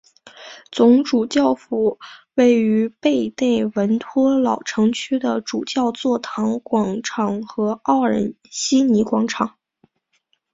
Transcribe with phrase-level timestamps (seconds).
[0.71, 1.99] 总主教府
[2.33, 9.59] 位于贝内文托老城区的主教座堂广场和奥尔西尼广场。